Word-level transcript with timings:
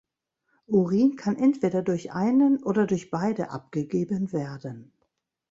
Urin 0.65 1.15
kann 1.15 1.35
entweder 1.37 1.83
durch 1.83 2.11
einen 2.11 2.63
oder 2.63 2.87
durch 2.87 3.11
beide 3.11 3.51
abgegeben 3.51 4.31
werden. 4.31 4.93